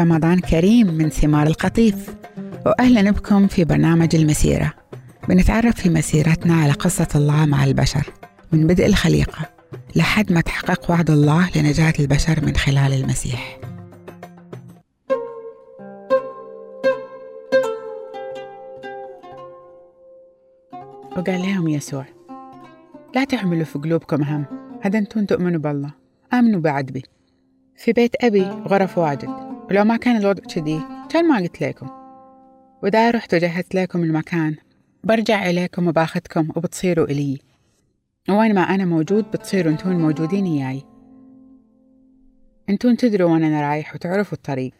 [0.00, 2.14] رمضان كريم من ثمار القطيف.
[2.66, 4.72] وأهلا بكم في برنامج المسيرة.
[5.28, 8.10] بنتعرف في مسيرتنا على قصة الله مع البشر
[8.52, 9.46] من بدء الخليقة
[9.96, 13.58] لحد ما تحقق وعد الله لنجاة البشر من خلال المسيح.
[21.16, 22.04] وقال لهم يسوع
[23.14, 24.44] لا تحملوا في قلوبكم هم
[24.82, 25.90] هذا أنتم تؤمنوا بالله
[26.32, 27.02] آمنوا بعد بي
[27.76, 31.88] في بيت أبي غرف واجد ولو ما كان الوضع كذي كان ما قلت لكم.
[32.82, 34.56] وإذا رحت وجهزت لكم المكان
[35.04, 37.38] برجع إليكم وباخذكم وبتصيروا إلي.
[38.28, 40.82] وين ما أنا موجود بتصيروا أنتون موجودين إياي.
[42.70, 44.72] أنتون تدروا وين أنا رايح وتعرفوا الطريق.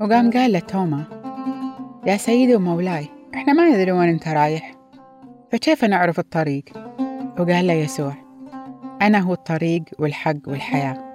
[0.00, 1.04] وقام قال لتوما
[2.06, 4.74] يا سيدي ومولاي إحنا ما ندري وين أنت رايح
[5.52, 6.64] فكيف نعرف الطريق؟
[7.38, 8.14] وقال له يسوع
[9.02, 11.10] أنا هو الطريق والحق والحياة.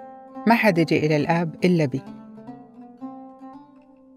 [0.47, 2.01] ما حد يجي إلى الآب إلا بي.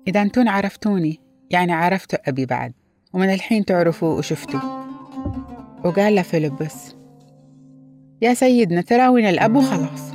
[0.09, 1.21] إذا أنتون عرفتوني
[1.51, 2.73] يعني عرفتوا أبي بعد
[3.13, 4.61] ومن الحين تعرفوا وشفتوا.
[5.85, 6.95] وقال له فيلبس
[8.23, 10.13] يا سيدنا تراوينا الأب وخلاص.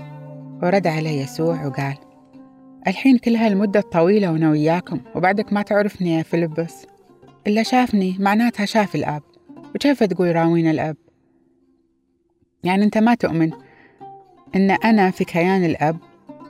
[0.64, 1.96] ورد عليه يسوع وقال
[2.88, 6.86] الحين كل هالمدة الطويلة وأنا وياكم وبعدك ما تعرفني يا فيلبس.
[7.48, 9.24] إلا شافني معناتها شاف الآب
[9.76, 10.98] وكيف تقول راوينا الأب؟
[12.64, 13.52] يعني أنت ما تؤمن
[14.56, 15.98] إن أنا في كيان الأب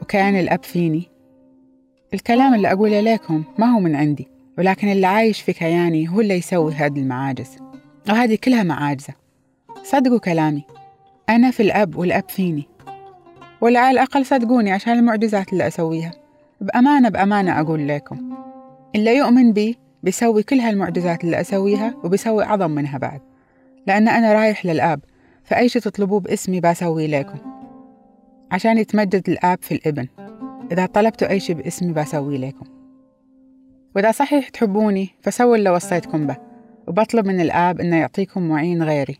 [0.02, 1.13] وكيان الأب فيني.
[2.14, 6.34] الكلام اللي أقوله لكم ما هو من عندي ولكن اللي عايش في كياني هو اللي
[6.34, 7.58] يسوي هذه المعاجز
[8.10, 9.14] وهذه كلها معاجزة.
[9.84, 10.64] صدقوا كلامي.
[11.30, 12.68] أنا في الأب والأب فيني.
[13.62, 16.12] ولا على الأقل صدقوني عشان المعجزات اللي أسويها.
[16.62, 18.36] بأمانة بأمانة أقول لكم
[18.96, 23.22] اللي يؤمن بي بيسوي كل هالمعجزات اللي أسويها وبيسوي أعظم منها بعد.
[23.88, 25.00] لأن أنا رايح للآب
[25.44, 27.38] فأي شي تطلبوه باسمي بسوي لكم.
[28.52, 30.08] عشان يتمجد الآب في الإبن.
[30.72, 32.66] إذا طلبتوا أي شي باسمي بسوي لكم.
[33.96, 36.38] وإذا صحيح تحبوني فسووا اللي وصيتكم به.
[36.88, 39.18] وبطلب من الآب إنه يعطيكم معين غيري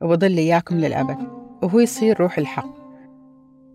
[0.00, 1.18] وبضل إياكم للأبد.
[1.62, 2.82] وهو يصير روح الحق.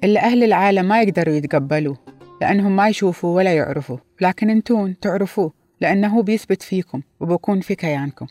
[0.04, 1.98] اللي أهل العالم ما يقدروا يتقبلوه
[2.42, 8.28] لأنهم ما يشوفوا ولا يعرفوا لكن أنتون تعرفوه لأنه بيثبت فيكم وبكون في كيانكم.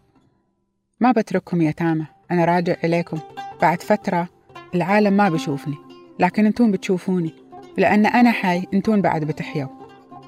[1.00, 3.18] ما بترككم يتامى أنا راجع إليكم.
[3.62, 4.28] بعد فترة
[4.74, 5.74] العالم ما بيشوفني
[6.20, 7.45] لكن أنتون بتشوفوني.
[7.78, 9.68] لأن أنا حي انتون بعد بتحيوا.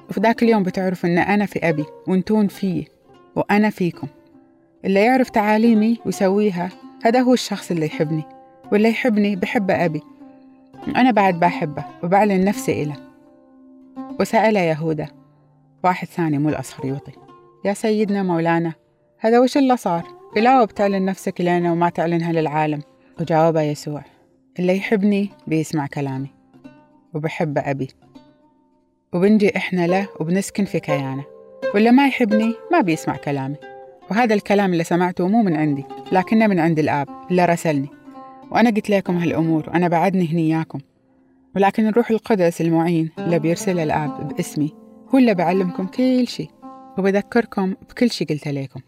[0.09, 2.87] وفي ذاك اليوم بتعرفوا إن أنا في أبي وانتون فيي
[3.35, 4.07] وأنا فيكم.
[4.85, 6.69] اللي يعرف تعاليمي ويسويها
[7.03, 8.23] هذا هو الشخص اللي يحبني.
[8.71, 10.01] واللي يحبني بحب أبي.
[10.95, 12.95] أنا بعد بحبه وبعلن نفسي إله.
[14.19, 15.07] وسأل يهوذا.
[15.83, 17.11] واحد ثاني مو الأسخريوطي
[17.65, 18.73] يا سيدنا مولانا
[19.19, 20.03] هذا وش اللي صار؟
[20.37, 22.81] إلا بتعلن نفسك لنا وما تعلنها للعالم.
[23.19, 24.03] وجاوب يسوع.
[24.59, 26.38] اللي يحبني بيسمع كلامي.
[27.13, 27.87] وبحب أبي.
[29.13, 31.25] وبنجي إحنا له وبنسكن في كيانه.
[31.73, 33.55] واللي ما يحبني ما بيسمع كلامي.
[34.11, 37.89] وهذا الكلام اللي سمعته مو من عندي لكنه من عند الآب اللي رسلني.
[38.51, 40.79] وأنا قلت لكم هالأمور وأنا بعدني هنياكم
[41.55, 44.73] ولكن الروح القدس المعين اللي بيرسل الآب باسمي.
[45.13, 46.49] هو اللي بعلمكم كل شيء.
[46.97, 48.79] وبذكركم بكل شيء قلت لكم